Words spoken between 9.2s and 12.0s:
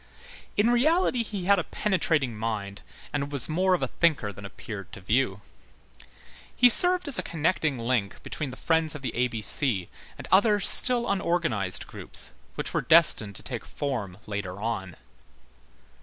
B C and other still unorganized